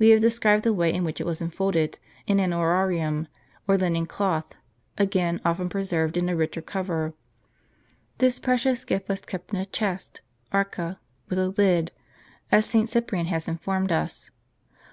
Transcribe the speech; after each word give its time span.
We 0.00 0.08
have 0.08 0.20
described 0.20 0.64
the 0.64 0.72
way 0.72 0.92
in 0.92 1.04
which 1.04 1.20
it 1.20 1.26
was 1.28 1.40
enfolded 1.40 2.00
in 2.26 2.40
an 2.40 2.50
orarium, 2.50 3.28
or 3.68 3.78
linen 3.78 4.04
cloth, 4.04 4.52
again 4.98 5.40
often 5.44 5.68
preserved 5.68 6.16
in 6.16 6.28
a 6.28 6.34
richer 6.34 6.60
cover. 6.60 7.14
This 8.18 8.40
precious 8.40 8.84
gift 8.84 9.08
was 9.08 9.20
kept 9.20 9.52
in 9.54 9.60
a 9.60 9.66
chest 9.66 10.22
[area) 10.52 10.98
with 11.28 11.38
a 11.38 11.50
lid, 11.50 11.92
as 12.50 12.66
St. 12.66 12.88
Cyprian 12.88 13.26
has 13.26 13.46
informed 13.46 13.92
us. 13.92 14.32